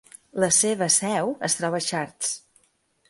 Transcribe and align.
La 0.43 0.47
seva 0.59 0.87
seu 0.95 1.29
es 1.49 1.59
troba 1.59 1.83
a 1.83 1.87
Chartres. 1.91 2.33